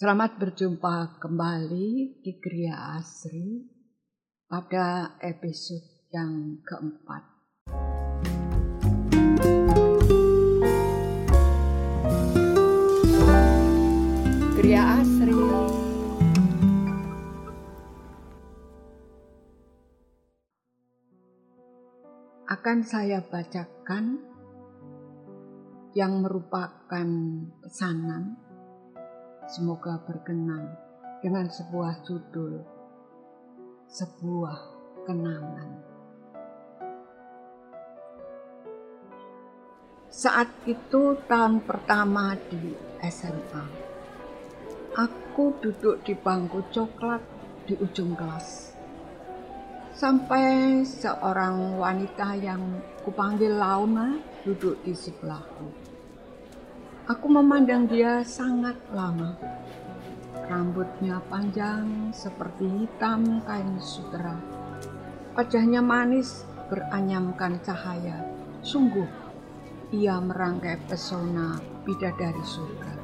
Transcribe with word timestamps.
Selamat 0.00 0.40
berjumpa 0.40 1.20
kembali 1.20 2.24
di 2.24 2.32
Gria 2.40 2.96
Asri 2.96 3.68
pada 4.48 5.12
episode 5.20 6.08
yang 6.08 6.56
keempat. 6.64 7.20
Gria 14.56 15.04
Asri 15.04 15.36
akan 22.48 22.78
saya 22.88 23.20
bacakan 23.20 24.16
yang 25.92 26.24
merupakan 26.24 27.08
pesanan 27.60 28.48
semoga 29.50 29.98
berkenan 30.06 30.78
dengan 31.18 31.50
sebuah 31.50 32.06
judul 32.06 32.62
sebuah 33.90 34.58
kenangan. 35.10 35.70
Saat 40.06 40.54
itu 40.70 41.18
tahun 41.26 41.66
pertama 41.66 42.38
di 42.46 42.78
SMA 43.02 43.66
aku 44.94 45.58
duduk 45.58 46.06
di 46.06 46.14
bangku 46.14 46.62
coklat 46.70 47.22
di 47.66 47.74
ujung 47.74 48.14
kelas. 48.14 48.78
Sampai 49.98 50.80
seorang 50.86 51.74
wanita 51.74 52.38
yang 52.38 52.62
kupanggil 53.02 53.58
Launa 53.58 54.14
duduk 54.46 54.78
di 54.86 54.94
sebelahku 54.94 55.89
Aku 57.10 57.26
memandang 57.26 57.90
dia 57.90 58.22
sangat 58.22 58.78
lama. 58.94 59.34
Rambutnya 60.46 61.18
panjang 61.26 62.14
seperti 62.14 62.70
hitam 62.70 63.42
kain 63.42 63.82
sutera. 63.82 64.38
Wajahnya 65.34 65.82
manis 65.82 66.46
beranyamkan 66.70 67.58
cahaya. 67.66 68.14
Sungguh, 68.62 69.10
ia 69.90 70.22
merangkai 70.22 70.86
pesona 70.86 71.58
bidadari 71.82 72.44
surga. 72.46 72.94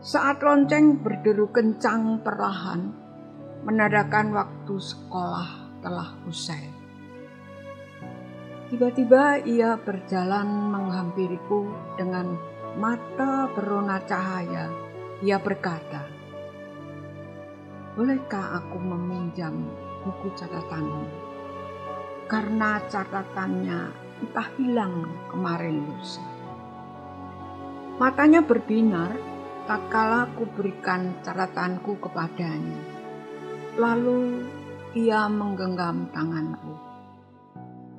Saat 0.00 0.40
lonceng 0.40 0.96
berderu 0.96 1.52
kencang 1.52 2.24
perlahan, 2.24 2.88
menadakan 3.68 4.32
waktu 4.32 4.80
sekolah 4.80 5.65
telah 5.86 6.10
usai. 6.26 6.66
Tiba-tiba 8.66 9.38
ia 9.46 9.78
berjalan 9.78 10.74
menghampiriku 10.74 11.70
dengan 11.94 12.34
mata 12.74 13.46
berona 13.54 14.02
cahaya. 14.02 14.66
Ia 15.22 15.38
berkata, 15.38 16.02
Bolehkah 17.94 18.58
aku 18.58 18.82
meminjam 18.82 19.70
buku 20.02 20.34
catatanmu? 20.34 21.06
Karena 22.26 22.82
catatannya 22.90 23.80
entah 24.26 24.48
hilang 24.58 25.06
kemarin 25.30 25.86
lusa. 25.86 26.26
Matanya 27.96 28.42
berbinar 28.42 29.14
tatkala 29.70 30.34
ku 30.34 30.44
berikan 30.50 31.22
catatanku 31.22 31.96
kepadanya. 32.02 32.76
Lalu 33.80 34.44
ia 34.96 35.28
menggenggam 35.28 36.08
tanganku. 36.08 36.72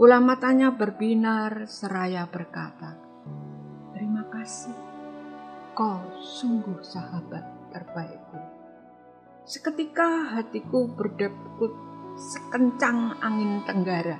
Bola 0.01 0.17
matanya 0.17 0.73
berbinar 0.73 1.69
seraya 1.69 2.25
berkata, 2.25 2.97
Terima 3.93 4.25
kasih, 4.33 4.73
kau 5.77 6.01
sungguh 6.17 6.81
sahabat 6.81 7.69
terbaikku. 7.69 8.41
Seketika 9.45 10.41
hatiku 10.41 10.89
berdebut 10.89 11.69
sekencang 12.17 13.21
angin 13.21 13.61
tenggara. 13.69 14.17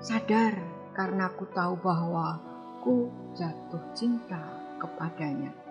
Sadar 0.00 0.56
karena 0.96 1.28
aku 1.28 1.44
tahu 1.52 1.76
bahwa 1.84 2.40
ku 2.80 3.12
jatuh 3.36 3.92
cinta 3.92 4.40
kepadanya. 4.80 5.63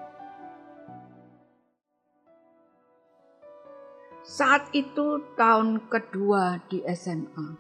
Saat 4.24 4.72
itu 4.72 5.20
tahun 5.36 5.92
kedua 5.92 6.64
di 6.72 6.80
SMA. 6.96 7.60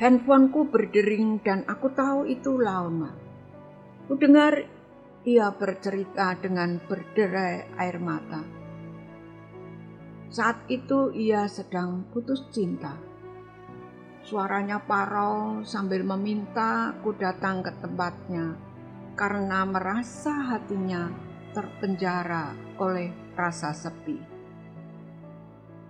Handphoneku 0.00 0.72
berdering 0.72 1.44
dan 1.44 1.68
aku 1.68 1.92
tahu 1.92 2.24
itu 2.24 2.56
Launa. 2.56 3.12
Ku 4.08 4.16
dengar 4.16 4.64
ia 5.28 5.52
bercerita 5.52 6.32
dengan 6.40 6.80
berderai 6.80 7.68
air 7.76 8.00
mata. 8.00 8.40
Saat 10.32 10.64
itu 10.72 11.12
ia 11.12 11.44
sedang 11.52 12.08
putus 12.08 12.48
cinta. 12.48 12.96
Suaranya 14.24 14.80
parau 14.80 15.68
sambil 15.68 16.00
meminta 16.00 16.96
ku 17.04 17.12
datang 17.12 17.60
ke 17.60 17.76
tempatnya 17.76 18.56
karena 19.20 19.68
merasa 19.68 20.56
hatinya 20.56 21.12
terpenjara 21.52 22.56
oleh 22.80 23.12
rasa 23.36 23.76
sepi. 23.76 24.37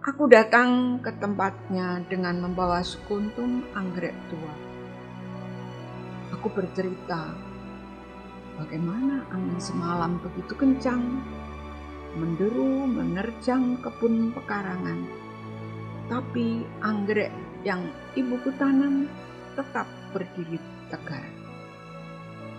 Aku 0.08 0.24
datang 0.24 1.04
ke 1.04 1.12
tempatnya 1.20 2.00
dengan 2.08 2.40
membawa 2.40 2.80
sekuntum 2.80 3.60
anggrek 3.76 4.16
tua. 4.32 4.54
Aku 6.32 6.48
bercerita 6.48 7.36
bagaimana 8.56 9.28
angin 9.28 9.60
semalam 9.60 10.16
begitu 10.24 10.56
kencang, 10.56 11.04
menderu 12.16 12.88
menerjang 12.88 13.84
kebun 13.84 14.32
pekarangan. 14.32 15.04
Tapi 16.08 16.64
anggrek 16.80 17.28
yang 17.68 17.84
ibuku 18.16 18.48
tanam 18.56 19.12
tetap 19.60 19.84
berdiri 20.16 20.56
tegar. 20.88 21.28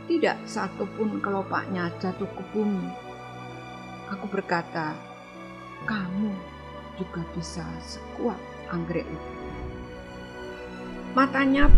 Tidak 0.06 0.38
satupun 0.46 1.18
kelopaknya 1.18 1.90
jatuh 1.98 2.30
ke 2.30 2.46
bumi. 2.54 2.94
Aku 4.14 4.30
berkata, 4.30 4.94
kamu 5.90 6.59
juga 7.00 7.24
bisa 7.32 7.64
sekuat 7.80 8.38
anggrek 8.70 9.08
itu. 9.08 9.32
Matanya 11.16 11.72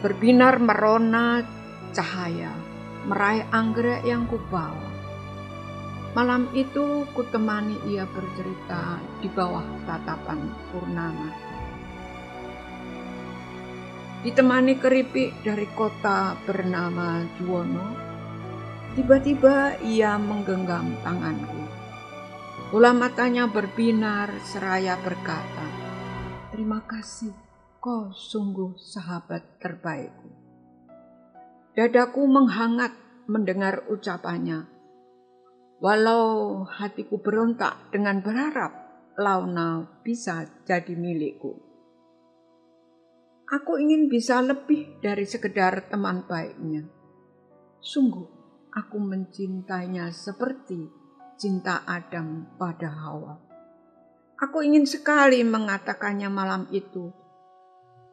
berbinar 0.00 0.56
merona 0.62 1.44
cahaya, 1.92 2.54
meraih 3.04 3.44
anggrek 3.52 4.06
yang 4.06 4.24
kubawa. 4.30 4.88
Malam 6.12 6.48
itu 6.52 7.08
kutemani 7.16 7.76
ia 7.88 8.04
bercerita 8.04 9.00
di 9.20 9.28
bawah 9.32 9.64
tatapan 9.88 10.40
purnama. 10.68 11.28
Ditemani 14.22 14.78
keripik 14.78 15.34
dari 15.42 15.66
kota 15.74 16.38
bernama 16.46 17.26
Juwono, 17.40 17.96
tiba-tiba 18.94 19.80
ia 19.82 20.14
menggenggam 20.20 20.94
tanganku. 21.02 21.61
Bola 22.72 22.96
matanya 22.96 23.52
berbinar 23.52 24.32
seraya 24.48 24.96
berkata, 24.96 25.68
Terima 26.48 26.80
kasih, 26.88 27.36
kau 27.76 28.16
sungguh 28.16 28.80
sahabat 28.80 29.60
terbaikku. 29.60 30.32
Dadaku 31.76 32.24
menghangat 32.24 32.96
mendengar 33.28 33.84
ucapannya. 33.92 34.64
Walau 35.84 36.64
hatiku 36.64 37.20
berontak 37.20 37.92
dengan 37.92 38.24
berharap 38.24 38.72
Launa 39.20 40.00
bisa 40.00 40.48
jadi 40.64 40.96
milikku. 40.96 41.52
Aku 43.52 43.76
ingin 43.76 44.08
bisa 44.08 44.40
lebih 44.40 44.96
dari 45.04 45.28
sekedar 45.28 45.92
teman 45.92 46.24
baiknya. 46.24 46.88
Sungguh, 47.84 48.24
aku 48.72 48.96
mencintainya 48.96 50.08
seperti 50.08 51.01
cinta 51.38 51.84
Adam 51.86 52.46
pada 52.56 52.88
Hawa. 52.90 53.38
Aku 54.42 54.60
ingin 54.60 54.88
sekali 54.88 55.40
mengatakannya 55.46 56.26
malam 56.26 56.66
itu, 56.74 57.14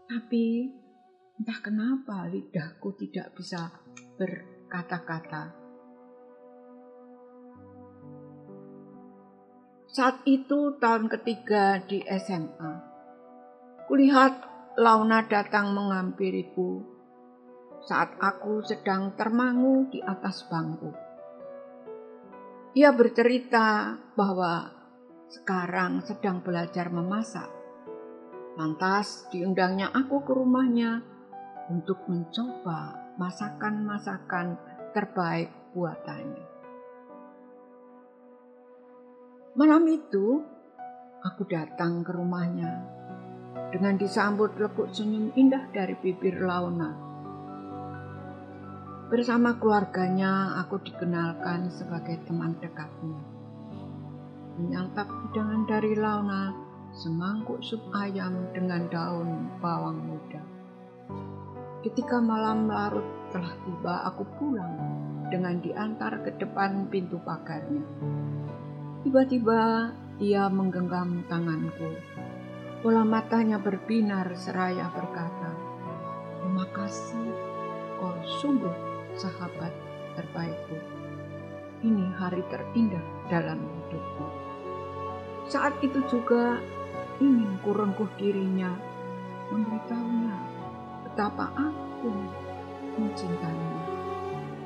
tapi 0.05 0.69
entah 1.41 1.59
kenapa 1.63 2.29
lidahku 2.29 2.93
tidak 2.99 3.33
bisa 3.33 3.73
berkata-kata. 4.19 5.55
Saat 9.89 10.21
itu 10.29 10.77
tahun 10.77 11.09
ketiga 11.09 11.81
di 11.81 12.05
SMA, 12.05 12.73
kulihat 13.89 14.45
Launa 14.77 15.25
datang 15.25 15.73
menghampiriku 15.75 16.99
saat 17.83 18.15
aku 18.21 18.61
sedang 18.63 19.17
termangu 19.17 19.89
di 19.89 19.99
atas 20.03 20.45
bangku. 20.45 21.08
Ia 22.79 22.95
bercerita 22.95 23.91
bahwa 24.15 24.71
sekarang 25.27 25.99
sedang 25.99 26.39
belajar 26.39 26.87
memasak. 26.87 27.51
Lantas 28.55 29.27
diundangnya 29.35 29.91
aku 29.91 30.23
ke 30.23 30.31
rumahnya 30.31 31.03
untuk 31.67 32.07
mencoba 32.07 33.11
masakan-masakan 33.19 34.55
terbaik 34.95 35.51
buatannya. 35.75 36.47
Malam 39.59 39.83
itu, 39.91 40.39
aku 41.19 41.51
datang 41.51 41.99
ke 42.07 42.15
rumahnya 42.15 42.79
dengan 43.75 43.99
disambut 43.99 44.55
lekuk 44.55 44.87
senyum 44.95 45.35
indah 45.35 45.67
dari 45.75 45.99
bibir 45.99 46.39
Launa. 46.47 47.08
Bersama 49.09 49.57
keluarganya, 49.57 50.61
aku 50.61 50.85
dikenalkan 50.85 51.73
sebagai 51.73 52.21
teman 52.29 52.53
dekatnya. 52.61 53.17
Menyantap 54.61 55.09
hidangan 55.09 55.65
dari 55.65 55.97
Launa, 55.97 56.53
semangkuk 56.93 57.57
sup 57.65 57.81
ayam 57.97 58.53
dengan 58.53 58.85
daun 58.85 59.49
bawang 59.57 59.97
muda. 59.97 60.45
Ketika 61.81 62.21
malam 62.21 62.69
larut 62.69 63.33
telah 63.33 63.49
tiba, 63.65 64.05
aku 64.13 64.29
pulang 64.37 64.77
dengan 65.33 65.57
diantar 65.57 66.21
ke 66.21 66.37
depan 66.37 66.85
pintu 66.93 67.17
pagarnya. 67.25 67.81
Tiba-tiba 69.01 69.89
ia 70.21 70.45
menggenggam 70.53 71.25
tanganku 71.25 71.97
Bola 72.85 73.01
matanya 73.01 73.57
berbinar 73.57 74.37
seraya 74.37 74.85
berkata, 74.93 75.49
Terima 76.37 76.69
kasih, 76.69 77.33
kau 77.97 78.13
sungguh 78.37 78.88
sahabat 79.19 79.75
terbaikku. 80.15 80.79
Ini 81.83 82.15
hari 82.15 82.39
terindah 82.47 83.03
dalam 83.27 83.59
hidupku. 83.59 84.25
Saat 85.51 85.75
itu 85.83 85.99
juga 86.07 86.59
ingin 87.19 87.59
kurengkuh 87.59 88.07
dirinya, 88.15 88.71
memberitahunya 89.51 90.35
betapa 91.03 91.51
aku 91.51 92.11
mencintainya. 92.95 93.79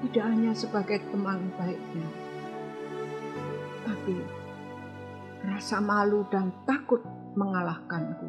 Tidak 0.03 0.25
hanya 0.25 0.51
sebagai 0.51 0.99
teman 1.09 1.49
baiknya, 1.55 2.09
tapi 3.87 4.19
rasa 5.47 5.79
malu 5.79 6.27
dan 6.27 6.51
takut 6.67 6.99
mengalahkanku. 7.39 8.27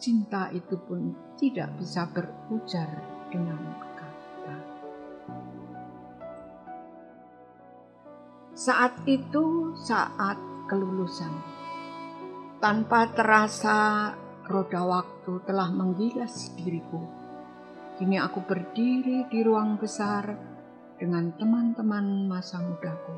Cinta 0.00 0.48
itu 0.54 0.80
pun 0.88 1.12
tidak 1.36 1.76
bisa 1.76 2.08
berujar 2.08 3.04
dengan 3.28 3.87
Saat 8.58 9.06
itu 9.06 9.70
saat 9.78 10.34
kelulusan. 10.66 11.30
Tanpa 12.58 13.06
terasa 13.14 14.10
roda 14.50 14.82
waktu 14.82 15.46
telah 15.46 15.70
menggilas 15.70 16.50
diriku. 16.58 16.98
Kini 17.94 18.18
aku 18.18 18.42
berdiri 18.42 19.30
di 19.30 19.46
ruang 19.46 19.78
besar 19.78 20.34
dengan 20.98 21.30
teman-teman 21.38 22.26
masa 22.26 22.58
mudaku. 22.58 23.14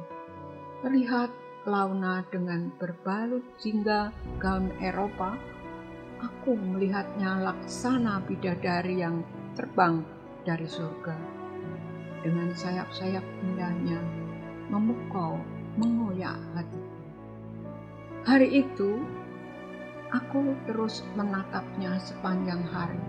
Terlihat 0.85 1.33
Launa 1.65 2.21
dengan 2.29 2.69
berbalut 2.77 3.57
jingga 3.65 4.13
gaun 4.37 4.77
Eropa, 4.77 5.41
aku 6.21 6.53
melihatnya 6.53 7.41
laksana 7.41 8.21
bidadari 8.29 9.01
yang 9.01 9.25
terbang 9.57 10.05
dari 10.45 10.69
surga. 10.69 11.17
Dengan 12.21 12.53
sayap-sayap 12.53 13.25
indahnya, 13.41 14.20
memukau, 14.71 15.43
mengoyak 15.75 16.39
hati. 16.55 16.83
Hari 18.23 18.63
itu, 18.63 19.03
aku 20.15 20.55
terus 20.71 21.03
menatapnya 21.19 21.99
sepanjang 21.99 22.63
hari. 22.71 23.03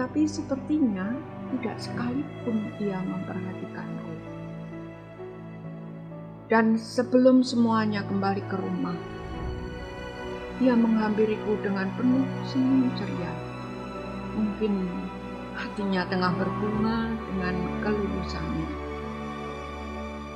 Tapi 0.00 0.26
sepertinya 0.26 1.14
tidak 1.54 1.76
sekalipun 1.78 2.72
ia 2.80 2.98
memperhatikanku. 3.04 4.10
Dan 6.48 6.76
sebelum 6.76 7.44
semuanya 7.44 8.04
kembali 8.08 8.42
ke 8.48 8.56
rumah, 8.58 8.96
ia 10.62 10.74
menghampiriku 10.76 11.58
dengan 11.60 11.90
penuh 11.98 12.24
senyum 12.48 12.90
ceria. 12.94 13.32
Mungkin 14.34 14.86
hatinya 15.54 16.02
tengah 16.10 16.32
berbunga 16.34 17.10
dengan 17.30 17.54
kelulusannya. 17.82 18.83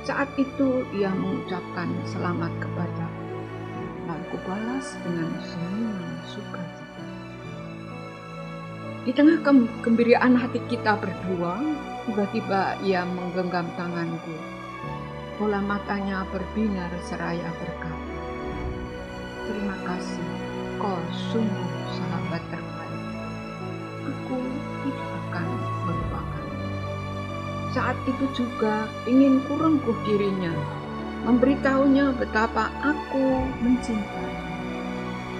Saat 0.09 0.33
itu 0.41 0.89
ia 0.97 1.13
mengucapkan 1.13 1.85
selamat 2.09 2.49
kepada 2.57 3.05
lalu 4.09 4.25
kubalas 4.33 4.97
dengan 5.05 5.29
senyuman 5.37 6.17
sukacita. 6.25 7.05
Di 9.05 9.13
tengah 9.13 9.37
kegembiraan 9.45 10.33
hati 10.33 10.65
kita 10.65 10.97
berdua, 10.97 11.61
tiba-tiba 12.09 12.81
ia 12.81 13.05
menggenggam 13.05 13.69
tanganku 13.77 14.33
Bola 15.37 15.61
matanya 15.61 16.25
berbinar 16.33 16.89
seraya 17.05 17.45
berkata, 17.61 18.17
Terima 19.45 19.77
kasih, 19.85 20.29
kau 20.81 20.97
sungguh 21.29 21.69
sahabat 21.93 22.41
terbaik. 22.49 23.03
Aku 24.09 24.41
tidak 24.89 25.09
akan 25.29 25.47
melupakan. 25.85 26.38
Saat 27.69 27.97
itu 28.09 28.25
juga 28.33 28.89
ingin 29.05 29.45
kurengkuh 29.45 29.97
dirinya, 30.05 30.53
memberitahunya 31.25 32.17
betapa 32.17 32.73
aku 32.81 33.45
mencintai. 33.61 34.33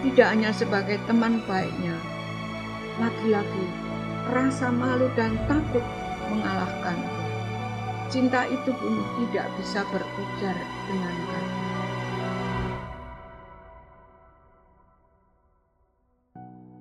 Tidak 0.05 0.27
hanya 0.29 0.53
sebagai 0.53 1.01
teman 1.09 1.41
baiknya, 1.49 1.97
lagi-lagi 3.01 3.65
rasa 4.29 4.69
malu 4.69 5.09
dan 5.17 5.33
takut 5.49 5.83
mengalahkanku 6.29 7.19
Cinta 8.09 8.41
itu 8.49 8.73
pun 8.73 8.97
tidak 9.21 9.53
bisa 9.61 9.85
berujar 9.93 10.57
dengan 10.89 11.13
kata. 11.29 11.57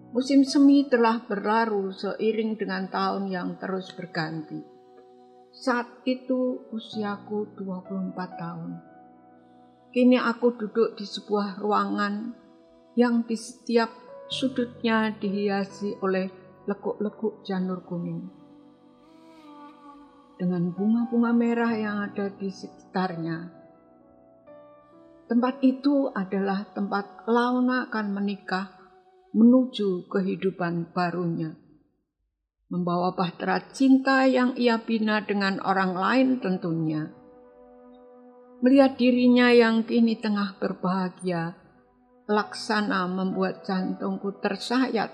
Musim 0.08 0.40
semi 0.48 0.88
telah 0.88 1.20
berlalu 1.28 1.92
seiring 1.92 2.56
dengan 2.56 2.88
tahun 2.88 3.28
yang 3.28 3.60
terus 3.60 3.92
berganti. 3.92 4.77
Saat 5.58 6.06
itu 6.06 6.70
usiaku 6.70 7.58
24 7.58 8.14
tahun. 8.14 8.78
Kini 9.90 10.14
aku 10.14 10.55
duduk 10.55 10.94
di 10.94 11.02
sebuah 11.02 11.58
ruangan 11.58 12.31
yang 12.94 13.26
di 13.26 13.34
setiap 13.34 13.90
sudutnya 14.31 15.10
dihiasi 15.19 15.99
oleh 15.99 16.31
lekuk-lekuk 16.70 17.42
janur 17.42 17.82
kuning 17.82 18.38
dengan 20.38 20.71
bunga-bunga 20.71 21.35
merah 21.35 21.73
yang 21.75 21.97
ada 22.06 22.30
di 22.30 22.47
sekitarnya. 22.47 23.50
Tempat 25.26 25.61
itu 25.66 26.09
adalah 26.14 26.71
tempat 26.73 27.26
Launa 27.26 27.90
akan 27.90 28.06
menikah 28.14 28.78
menuju 29.35 30.06
kehidupan 30.09 30.94
barunya. 30.94 31.52
Membawa 32.68 33.16
bahtera 33.16 33.64
cinta 33.72 34.28
yang 34.28 34.52
ia 34.52 34.76
bina 34.76 35.25
dengan 35.25 35.56
orang 35.64 35.96
lain 35.96 36.28
tentunya. 36.37 37.08
Melihat 38.60 39.00
dirinya 39.00 39.48
yang 39.48 39.88
kini 39.88 40.20
tengah 40.20 40.60
berbahagia, 40.60 41.56
laksana 42.28 43.08
membuat 43.08 43.64
jantungku 43.64 44.37
tersayat 44.44 45.08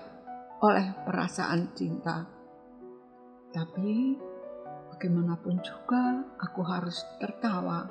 oleh 0.59 0.99
perasaan 1.07 1.71
cinta. 1.71 2.27
Tapi 3.55 4.19
bagaimanapun 4.91 5.55
juga 5.63 6.27
aku 6.35 6.59
harus 6.59 6.99
tertawa, 7.23 7.87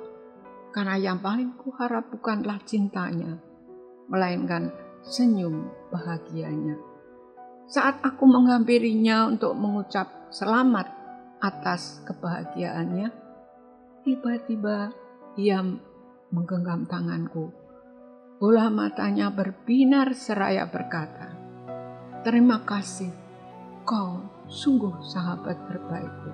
karena 0.77 1.01
yang 1.01 1.17
paling 1.25 1.57
kuharap 1.57 2.13
bukanlah 2.13 2.61
cintanya, 2.69 3.41
melainkan 4.13 4.69
senyum 5.01 5.73
bahagianya. 5.89 6.94
Saat 7.65 8.05
aku 8.05 8.29
menghampirinya 8.29 9.25
untuk 9.25 9.57
mengucap 9.57 10.29
selamat 10.29 10.85
atas 11.41 12.05
kebahagiaannya, 12.05 13.09
tiba-tiba 14.05 14.93
ia 15.33 15.65
menggenggam 16.29 16.85
tanganku. 16.85 17.49
Bola 18.37 18.69
matanya 18.69 19.33
berbinar 19.33 20.13
seraya 20.13 20.69
berkata, 20.69 21.33
Terima 22.21 22.61
kasih, 22.61 23.09
kau 23.81 24.21
sungguh 24.45 25.01
sahabat 25.01 25.57
terbaikku. 25.65 26.31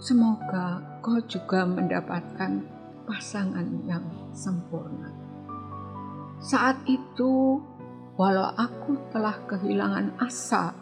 Semoga 0.00 0.80
kau 1.04 1.20
juga 1.28 1.68
mendapatkan 1.68 2.64
pasangan 3.04 3.68
yang 3.84 4.04
sempurna. 4.32 5.12
Saat 6.42 6.82
itu, 6.90 7.62
walau 8.16 8.52
aku 8.56 8.98
telah 9.12 9.36
kehilangan 9.48 10.16
asa, 10.20 10.76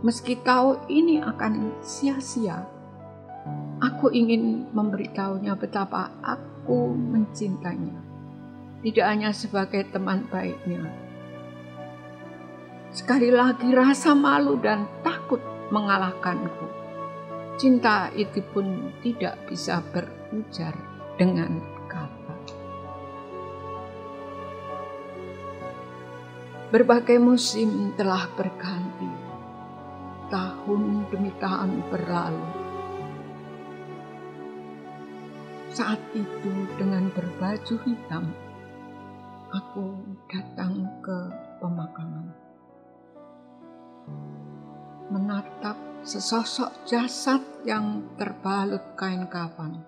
meski 0.00 0.38
tahu 0.40 0.80
ini 0.88 1.20
akan 1.20 1.80
sia-sia, 1.84 2.64
aku 3.80 4.12
ingin 4.12 4.68
memberitahunya 4.72 5.56
betapa 5.56 6.12
aku 6.24 6.92
mencintainya, 6.94 7.98
tidak 8.84 9.06
hanya 9.06 9.30
sebagai 9.32 9.88
teman 9.92 10.28
baiknya. 10.28 10.88
Sekali 12.90 13.30
lagi 13.30 13.70
rasa 13.70 14.18
malu 14.18 14.58
dan 14.58 14.82
tak 15.06 15.20
mengalahkanku. 15.70 16.66
Cinta 17.56 18.10
itu 18.18 18.42
pun 18.50 18.90
tidak 19.00 19.38
bisa 19.46 19.78
berujar 19.94 20.74
dengan 21.14 21.62
Berbagai 26.70 27.18
musim 27.18 27.90
telah 27.98 28.30
berganti, 28.38 29.10
tahun 30.30 31.02
demi 31.10 31.34
tahun 31.42 31.82
berlalu. 31.90 32.46
Saat 35.74 35.98
itu 36.14 36.70
dengan 36.78 37.10
berbaju 37.10 37.74
hitam, 37.82 38.30
aku 39.50 39.98
datang 40.30 40.86
ke 41.02 41.18
pemakaman. 41.58 42.30
Menatap 45.10 45.74
sesosok 46.06 46.86
jasad 46.86 47.42
yang 47.66 48.14
terbalut 48.14 48.94
kain 48.94 49.26
kafan. 49.26 49.82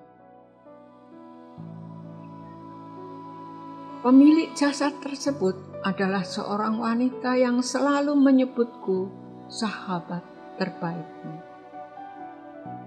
Pemilik 4.02 4.50
jasad 4.58 4.98
tersebut 4.98 5.71
adalah 5.82 6.22
seorang 6.22 6.78
wanita 6.78 7.34
yang 7.34 7.58
selalu 7.58 8.14
menyebutku 8.14 9.10
sahabat 9.50 10.22
terbaikmu. 10.54 11.42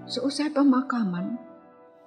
Seusai 0.07 0.47
pemakaman, 0.55 1.35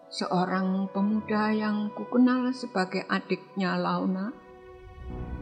seorang 0.09 0.89
pemuda 0.89 1.53
yang 1.53 1.93
kukenal 1.93 2.49
sebagai 2.57 3.05
adiknya 3.05 3.77
Launa 3.77 4.33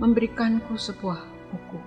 memberikanku 0.03 0.75
sebuah 0.75 1.23
buku. 1.55 1.81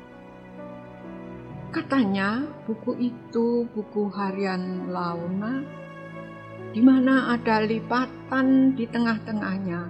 Katanya 1.69 2.47
buku 2.65 2.97
itu 3.11 3.67
buku 3.75 4.09
harian 4.09 4.89
Launa 4.89 5.61
di 6.71 6.79
mana 6.79 7.35
ada 7.35 7.61
lipatan 7.61 8.73
di 8.73 8.87
tengah-tengahnya. 8.87 9.89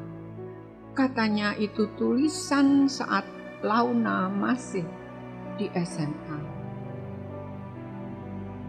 Katanya 0.97 1.55
itu 1.55 1.87
tulisan 1.95 2.89
saat 2.91 3.38
Launa 3.59 4.31
masih 4.31 4.87
di 5.59 5.67
SMA. 5.83 6.39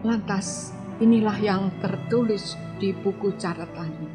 Lantas 0.03 0.75
inilah 0.99 1.39
yang 1.39 1.71
tertulis 1.79 2.59
di 2.83 2.91
buku 2.91 3.31
catatannya. 3.39 4.11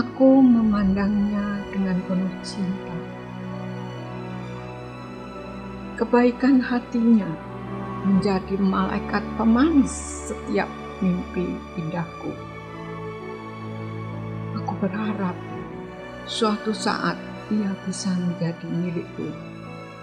Aku 0.00 0.40
memandangnya 0.40 1.60
dengan 1.68 2.00
penuh 2.08 2.34
cinta. 2.40 2.96
Kebaikan 6.00 6.56
hatinya 6.64 7.28
menjadi 8.08 8.56
malaikat 8.56 9.20
pemanis 9.36 9.92
setiap 10.32 10.72
mimpi 11.04 11.52
indahku. 11.76 12.32
Aku 14.56 14.72
berharap 14.80 15.36
suatu 16.28 16.76
saat 16.76 17.16
ia 17.48 17.72
bisa 17.88 18.12
menjadi 18.12 18.68
milikku, 18.68 19.32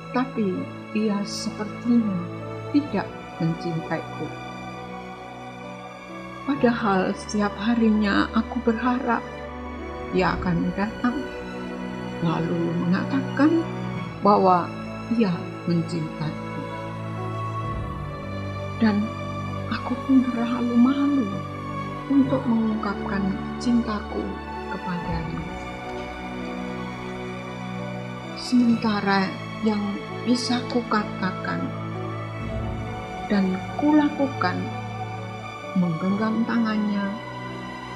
tapi 0.09 0.57
ia 0.97 1.21
sepertinya 1.21 2.17
tidak 2.73 3.05
mencintaiku. 3.37 4.25
Padahal 6.49 7.13
setiap 7.13 7.53
harinya 7.61 8.25
aku 8.33 8.57
berharap 8.65 9.21
ia 10.17 10.33
akan 10.33 10.73
datang 10.73 11.13
lalu 12.25 12.73
mengatakan 12.81 13.61
bahwa 14.25 14.65
ia 15.13 15.33
mencintaiku. 15.69 16.61
Dan 18.81 19.05
aku 19.69 19.93
pun 20.09 20.25
terlalu 20.33 20.73
malu 20.73 21.29
untuk 22.09 22.41
mengungkapkan 22.49 23.21
cintaku 23.61 24.25
kepadanya. 24.73 25.44
Sementara 28.45 29.25
yang 29.65 29.81
bisa 30.21 30.61
kukatakan 30.69 31.65
dan 33.25 33.57
kulakukan 33.81 34.61
menggenggam 35.73 36.45
tangannya 36.45 37.09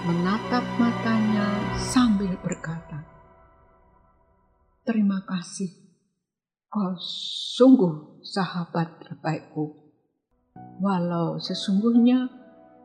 menatap 0.10 0.65
matanya 0.82 1.46
sambil 1.77 2.34
berkata, 2.41 3.06
"Terima 4.89 5.22
kasih, 5.22 5.70
kau 6.65 6.98
sungguh 7.53 8.25
sahabat 8.25 9.06
terbaikku. 9.06 9.94
Walau 10.82 11.38
sesungguhnya 11.38 12.25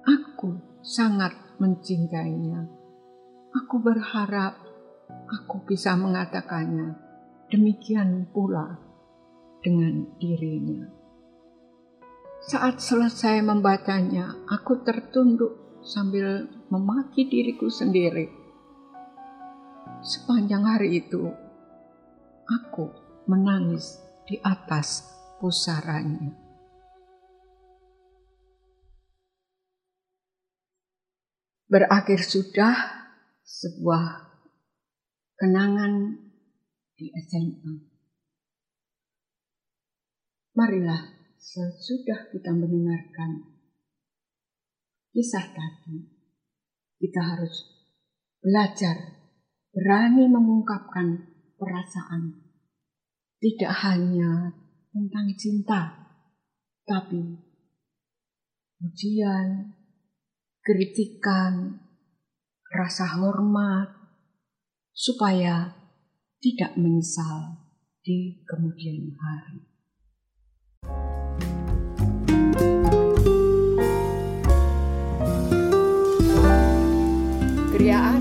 aku 0.04 0.80
sangat 0.84 1.32
mencintainya, 1.56 2.68
aku 3.56 3.80
berharap 3.80 4.52
aku 5.32 5.64
bisa 5.64 5.96
mengatakannya. 5.96 7.13
Demikian 7.52 8.30
pula 8.32 8.78
dengan 9.60 10.08
dirinya." 10.16 10.88
Saat 12.44 12.84
selesai 12.84 13.40
membacanya, 13.40 14.36
aku 14.52 14.84
tertunduk 14.84 15.80
sambil 15.80 16.44
memaki 16.68 17.24
diriku 17.24 17.72
sendiri. 17.72 18.28
Sepanjang 20.04 20.64
hari 20.68 21.00
itu, 21.00 21.24
aku 22.44 22.92
menangis 23.24 23.96
di 24.28 24.36
atas 24.44 25.08
pusaranya. 25.40 26.36
Berakhir 31.64 32.20
sudah 32.20 32.76
sebuah 33.40 34.04
kenangan 35.40 36.23
di 36.94 37.10
SMA. 37.26 37.74
Marilah 40.54 41.02
sesudah 41.34 42.30
kita 42.30 42.54
mendengarkan 42.54 43.58
kisah 45.10 45.46
tadi, 45.50 45.98
kita 46.98 47.20
harus 47.22 47.54
belajar 48.38 48.96
berani 49.74 50.30
mengungkapkan 50.30 51.34
perasaan. 51.58 52.38
Tidak 53.42 53.72
hanya 53.84 54.54
tentang 54.94 55.26
cinta, 55.34 55.82
tapi 56.86 57.20
ujian, 58.80 59.74
kritikan, 60.62 61.82
rasa 62.70 63.20
hormat, 63.20 63.90
supaya 64.94 65.83
tidak 66.44 66.76
menyesal 66.76 67.56
di 68.04 68.36
kemudian 68.44 69.16
hari. 69.16 69.64
Kriya 77.72 78.20